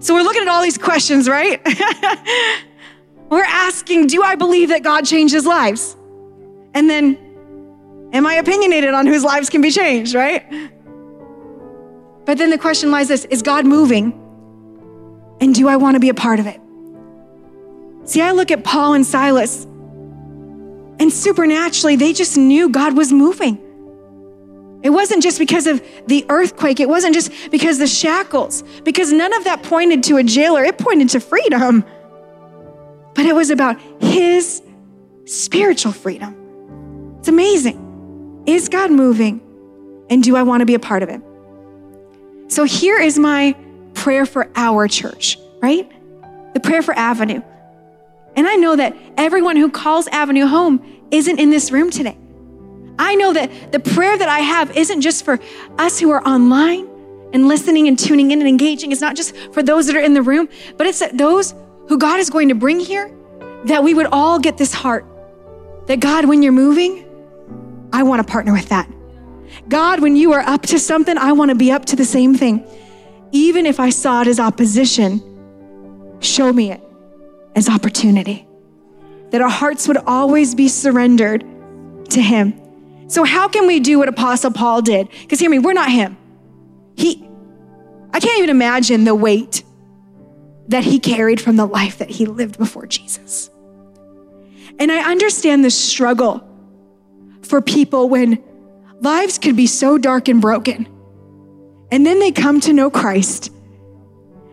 [0.00, 1.60] So we're looking at all these questions, right?
[3.30, 5.96] we're asking, do I believe that God changes lives?
[6.74, 7.18] And then
[8.12, 10.44] Am I opinionated on whose lives can be changed, right?
[12.24, 14.12] But then the question lies this Is God moving?
[15.40, 16.60] And do I want to be a part of it?
[18.04, 23.62] See, I look at Paul and Silas, and supernaturally, they just knew God was moving.
[24.82, 26.78] It wasn't just because of the earthquake.
[26.78, 30.64] It wasn't just because the shackles, because none of that pointed to a jailer.
[30.64, 31.84] It pointed to freedom.
[33.14, 34.62] But it was about his
[35.24, 37.16] spiritual freedom.
[37.18, 38.44] It's amazing.
[38.46, 39.40] Is God moving?
[40.10, 41.20] And do I want to be a part of it?
[42.46, 43.56] So here is my
[43.94, 45.90] prayer for our church, right?
[46.54, 47.42] The prayer for Avenue.
[48.36, 52.16] And I know that everyone who calls Avenue home isn't in this room today.
[52.98, 55.38] I know that the prayer that I have isn't just for
[55.78, 56.88] us who are online
[57.32, 58.92] and listening and tuning in and engaging.
[58.92, 61.54] It's not just for those that are in the room, but it's that those
[61.88, 63.14] who God is going to bring here,
[63.64, 65.04] that we would all get this heart
[65.88, 67.04] that God, when you're moving,
[67.92, 68.88] I want to partner with that.
[69.68, 72.34] God, when you are up to something, I want to be up to the same
[72.34, 72.64] thing.
[73.32, 76.82] Even if I saw it as opposition, show me it
[77.56, 78.46] as opportunity.
[79.30, 81.44] That our hearts would always be surrendered
[82.10, 82.60] to Him.
[83.08, 85.08] So, how can we do what Apostle Paul did?
[85.10, 86.16] Because hear me, we're not him.
[86.96, 87.26] He,
[88.12, 89.64] I can't even imagine the weight
[90.68, 93.50] that he carried from the life that he lived before Jesus.
[94.78, 96.46] And I understand the struggle
[97.42, 98.42] for people when
[99.00, 100.86] lives could be so dark and broken.
[101.90, 103.50] And then they come to know Christ.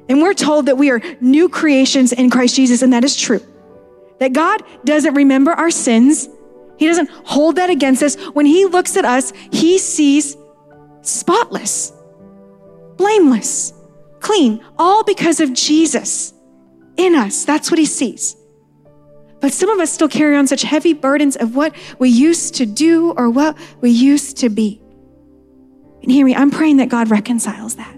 [0.07, 3.41] And we're told that we are new creations in Christ Jesus, and that is true.
[4.19, 6.29] That God doesn't remember our sins
[6.77, 8.15] he doesn't hold that against us.
[8.33, 10.37] When he looks at us, he sees
[11.01, 11.93] spotless,
[12.97, 13.73] blameless,
[14.19, 16.33] clean, all because of Jesus
[16.97, 17.45] in us.
[17.45, 18.35] That's what he sees.
[19.39, 22.65] But some of us still carry on such heavy burdens of what we used to
[22.65, 24.81] do or what we used to be.
[26.01, 27.95] And hear me, I'm praying that God reconciles that.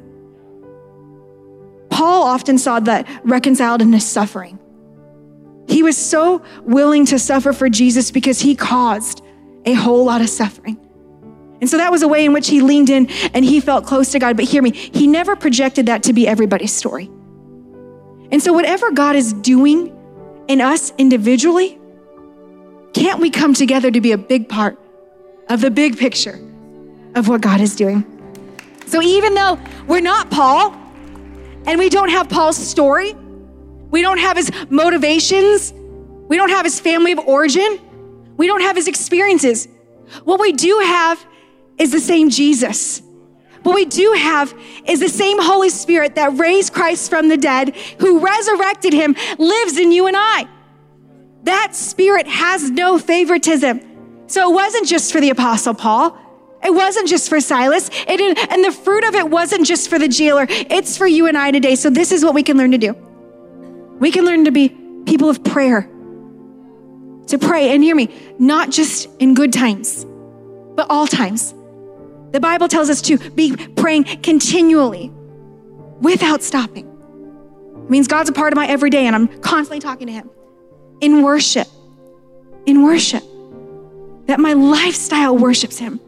[1.89, 4.59] Paul often saw that reconciled in his suffering.
[5.67, 9.21] He was so willing to suffer for Jesus because he caused
[9.65, 10.77] a whole lot of suffering.
[11.59, 14.11] And so that was a way in which he leaned in and he felt close
[14.11, 14.37] to God.
[14.37, 17.09] But hear me, he never projected that to be everybody's story.
[18.31, 19.95] And so, whatever God is doing
[20.47, 21.79] in us individually,
[22.93, 24.77] can't we come together to be a big part
[25.49, 26.39] of the big picture
[27.15, 28.05] of what God is doing?
[28.85, 30.75] So, even though we're not Paul
[31.65, 33.15] and we don't have Paul's story,
[33.89, 35.73] we don't have his motivations.
[36.27, 37.79] We don't have his family of origin.
[38.35, 39.67] We don't have his experiences.
[40.23, 41.25] What we do have
[41.77, 43.01] is the same Jesus.
[43.63, 44.53] What we do have
[44.85, 49.77] is the same Holy Spirit that raised Christ from the dead, who resurrected him, lives
[49.77, 50.47] in you and I.
[51.43, 53.81] That spirit has no favoritism.
[54.27, 56.17] So it wasn't just for the Apostle Paul.
[56.63, 57.89] It wasn't just for Silas.
[57.93, 60.45] It, and the fruit of it wasn't just for the jailer.
[60.49, 61.75] It's for you and I today.
[61.75, 63.06] So this is what we can learn to do.
[63.99, 64.69] We can learn to be
[65.05, 65.89] people of prayer.
[67.27, 70.05] To pray, and hear me, not just in good times,
[70.75, 71.53] but all times.
[72.31, 75.11] The Bible tells us to be praying continually
[75.99, 76.85] without stopping.
[76.85, 80.29] It means God's a part of my everyday and I'm constantly talking to Him.
[81.01, 81.67] In worship,
[82.65, 83.23] in worship,
[84.27, 85.99] that my lifestyle worships Him.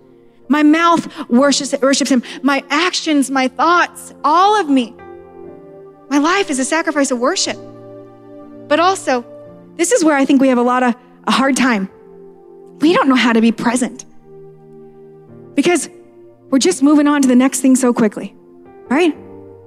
[0.48, 2.24] My mouth worships, worships Him.
[2.44, 4.94] My actions, my thoughts, all of me.
[6.10, 7.58] My life is a sacrifice of worship.
[8.70, 9.26] But also,
[9.76, 10.96] this is where I think we have a lot of
[11.28, 11.90] a hard time.
[12.80, 14.06] We don't know how to be present
[15.56, 15.90] because
[16.50, 18.34] we're just moving on to the next thing so quickly,
[18.88, 19.14] right?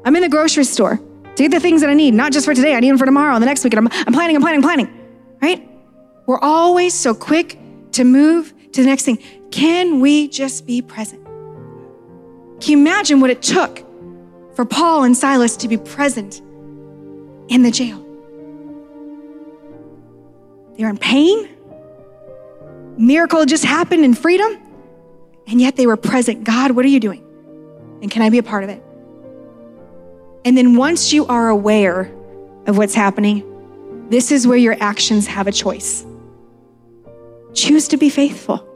[0.04, 2.54] I'm in the grocery store to get the things that I need, not just for
[2.54, 3.74] today, I need them for tomorrow and the next week.
[3.74, 5.68] And I'm, I'm planning, I'm planning, planning, right?
[6.26, 7.58] We're always so quick
[7.92, 9.18] to move to the next thing.
[9.50, 11.24] Can we just be present?
[12.60, 13.84] Can you imagine what it took
[14.54, 16.40] for Paul and Silas to be present
[17.48, 18.01] in the jail?
[20.82, 21.48] They're in pain.
[22.98, 24.58] Miracle just happened in freedom.
[25.46, 26.42] And yet they were present.
[26.42, 27.24] God, what are you doing?
[28.02, 28.82] And can I be a part of it?
[30.44, 32.12] And then once you are aware
[32.66, 36.04] of what's happening, this is where your actions have a choice.
[37.54, 38.66] Choose to be faithful.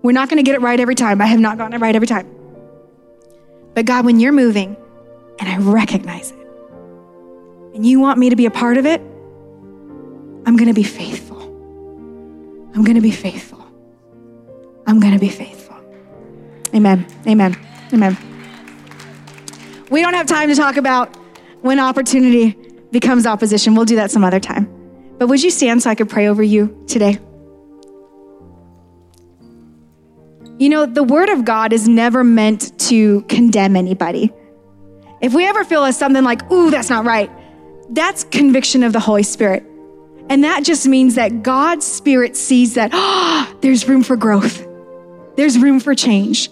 [0.00, 1.20] We're not going to get it right every time.
[1.20, 2.34] I have not gotten it right every time.
[3.74, 4.74] But God, when you're moving
[5.38, 6.38] and I recognize it,
[7.74, 9.02] and you want me to be a part of it,
[10.46, 11.40] I'm going to be faithful.
[12.74, 13.64] I'm going to be faithful.
[14.86, 15.76] I'm going to be faithful.
[16.74, 17.06] Amen.
[17.26, 17.56] Amen.
[17.92, 18.16] Amen.
[19.90, 21.14] We don't have time to talk about
[21.62, 22.56] when opportunity
[22.90, 23.74] becomes opposition.
[23.74, 24.68] We'll do that some other time.
[25.18, 27.18] But would you stand so I could pray over you today?
[30.58, 34.32] You know, the word of God is never meant to condemn anybody.
[35.20, 37.30] If we ever feel as something like, ooh, that's not right,
[37.90, 39.64] that's conviction of the Holy Spirit.
[40.30, 44.66] And that just means that God's Spirit sees that oh, there's room for growth,
[45.36, 46.48] there's room for change.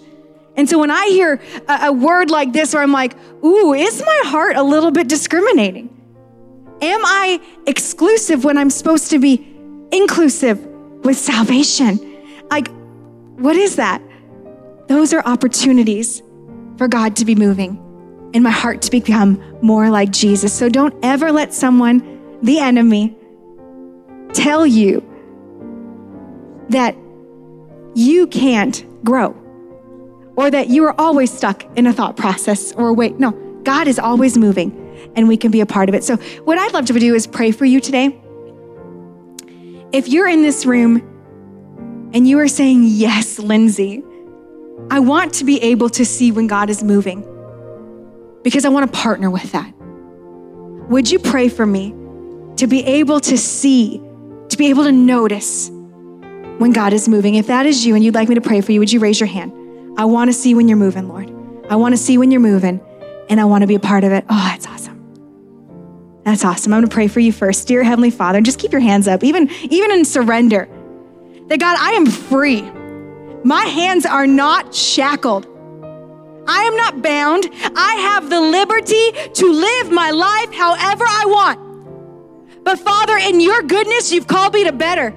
[0.57, 3.15] And so when I hear a, a, word like this, where I'm like,
[3.45, 5.87] ooh, is my heart a little bit discriminating?
[6.81, 9.47] Am I exclusive when I'm supposed to be
[9.93, 10.59] inclusive
[11.05, 11.97] with salvation?
[12.51, 12.67] Like,
[13.37, 14.01] what is that?
[14.87, 16.21] Those are opportunities
[16.77, 17.77] for God to be moving
[18.33, 20.51] and my heart to become more like Jesus.
[20.51, 23.15] So don't ever let someone, the enemy,
[24.33, 25.03] tell you
[26.69, 26.95] that
[27.95, 29.35] you can't grow
[30.35, 33.19] or that you are always stuck in a thought process or wait.
[33.19, 33.31] No,
[33.63, 34.71] God is always moving
[35.15, 36.03] and we can be a part of it.
[36.03, 38.19] So, what I'd love to do is pray for you today.
[39.91, 40.97] If you're in this room
[42.13, 44.03] and you are saying, Yes, Lindsay,
[44.91, 47.21] I want to be able to see when God is moving
[48.43, 49.73] because I want to partner with that.
[50.89, 51.93] Would you pray for me
[52.55, 54.01] to be able to see,
[54.49, 57.35] to be able to notice when God is moving?
[57.35, 59.19] If that is you and you'd like me to pray for you, would you raise
[59.19, 59.51] your hand?
[59.97, 61.29] I want to see when you're moving, Lord.
[61.69, 62.81] I want to see when you're moving
[63.29, 64.25] and I want to be a part of it.
[64.29, 64.89] Oh, that's awesome.
[66.23, 66.73] That's awesome.
[66.73, 67.67] I'm going to pray for you first.
[67.67, 70.67] Dear Heavenly Father, just keep your hands up, even, even in surrender.
[71.47, 72.61] That God, I am free.
[73.43, 75.47] My hands are not shackled.
[76.47, 77.49] I am not bound.
[77.75, 81.68] I have the liberty to live my life however I want.
[82.69, 85.07] But Father, in your goodness, you've called me to better.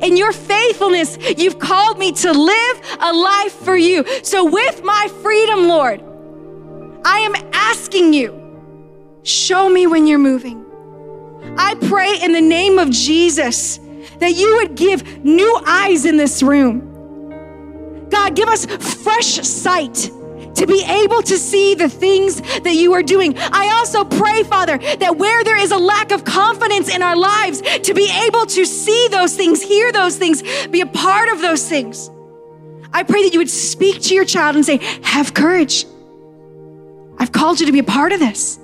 [0.00, 4.04] In your faithfulness, you've called me to live a life for you.
[4.24, 6.02] So, with my freedom, Lord,
[7.04, 10.66] I am asking you, show me when you're moving.
[11.56, 13.78] I pray in the name of Jesus
[14.18, 18.08] that you would give new eyes in this room.
[18.10, 20.10] God, give us fresh sight
[20.54, 23.36] to be able to see the things that you are doing.
[23.38, 27.60] I also pray, Father, that where there is a lack of confidence in our lives,
[27.60, 31.68] to be able to see those things, hear those things, be a part of those
[31.68, 32.10] things.
[32.92, 35.86] I pray that you would speak to your child and say, Have courage.
[37.18, 38.58] I've called you to be a part of this.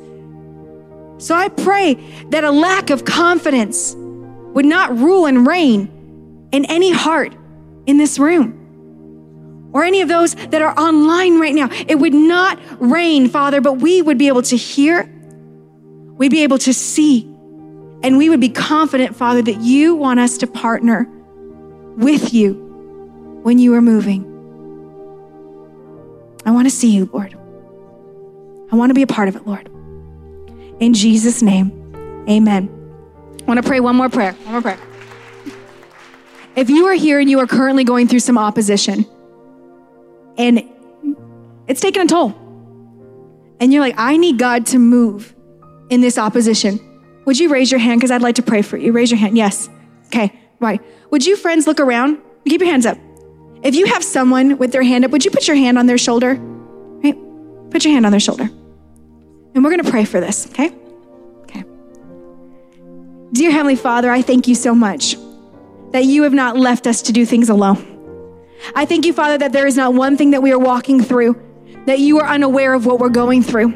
[1.18, 1.94] So I pray
[2.30, 7.34] that a lack of confidence would not rule and reign in any heart
[7.86, 8.59] in this room
[9.72, 11.68] or any of those that are online right now.
[11.88, 15.08] It would not reign, Father, but we would be able to hear,
[16.16, 17.22] we'd be able to see,
[18.02, 21.08] and we would be confident, Father, that you want us to partner
[21.96, 22.54] with you
[23.42, 24.26] when you are moving.
[26.46, 27.34] I want to see you, Lord.
[28.72, 29.68] I want to be a part of it, Lord.
[30.80, 32.68] In Jesus' name, amen.
[33.40, 34.32] I want to pray one more prayer.
[34.32, 34.78] One more prayer.
[36.56, 39.04] If you are here and you are currently going through some opposition,
[40.40, 40.64] and
[41.68, 42.34] it's taken a toll,
[43.60, 45.34] and you're like, I need God to move
[45.90, 46.80] in this opposition,
[47.26, 48.00] would you raise your hand?
[48.00, 48.92] Because I'd like to pray for you.
[48.92, 49.36] Raise your hand.
[49.36, 49.68] Yes.
[50.06, 50.32] Okay.
[50.58, 50.80] Right.
[51.10, 52.18] Would you, friends, look around?
[52.48, 52.96] Keep your hands up.
[53.62, 55.98] If you have someone with their hand up, would you put your hand on their
[55.98, 56.34] shoulder?
[56.34, 57.16] Right?
[57.70, 58.44] Put your hand on their shoulder.
[58.44, 60.72] And we're going to pray for this, okay?
[61.42, 61.64] Okay.
[63.32, 65.16] Dear Heavenly Father, I thank you so much
[65.92, 67.89] that you have not left us to do things alone.
[68.74, 71.40] I thank you, Father, that there is not one thing that we are walking through
[71.86, 73.74] that you are unaware of what we're going through.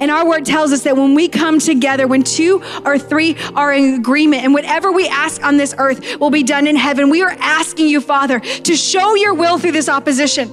[0.00, 3.72] And our word tells us that when we come together, when two or three are
[3.72, 7.22] in agreement, and whatever we ask on this earth will be done in heaven, we
[7.22, 10.50] are asking you, Father, to show your will through this opposition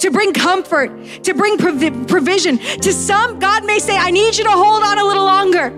[0.00, 0.90] to bring comfort,
[1.22, 2.58] to bring provision.
[2.58, 5.70] To some, God may say, I need you to hold on a little longer.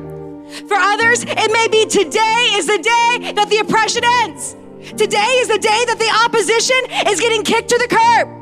[0.67, 4.57] For others, it may be today is the day that the oppression ends.
[4.97, 6.81] Today is the day that the opposition
[7.13, 8.41] is getting kicked to the curb.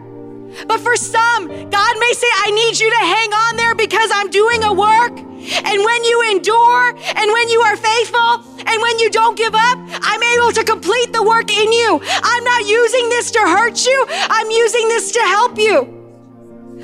[0.66, 4.30] But for some, God may say, I need you to hang on there because I'm
[4.30, 5.18] doing a work.
[5.18, 9.78] And when you endure and when you are faithful and when you don't give up,
[10.02, 12.00] I'm able to complete the work in you.
[12.02, 15.98] I'm not using this to hurt you, I'm using this to help you.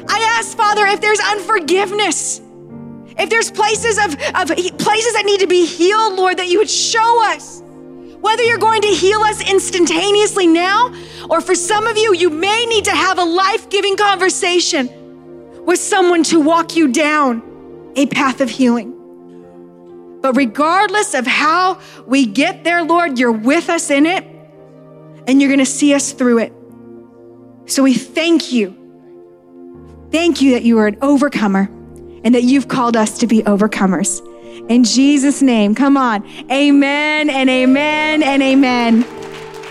[0.08, 2.40] I ask, Father, if there's unforgiveness,
[3.18, 4.48] if there's places of, of
[4.78, 7.63] places that need to be healed, Lord, that you would show us.
[8.24, 10.94] Whether you're going to heal us instantaneously now,
[11.28, 14.88] or for some of you, you may need to have a life giving conversation
[15.66, 18.92] with someone to walk you down a path of healing.
[20.22, 24.24] But regardless of how we get there, Lord, you're with us in it
[25.26, 26.52] and you're going to see us through it.
[27.66, 28.74] So we thank you.
[30.10, 31.68] Thank you that you are an overcomer
[32.24, 34.22] and that you've called us to be overcomers.
[34.68, 36.24] In Jesus' name, come on.
[36.50, 39.23] Amen and amen and amen.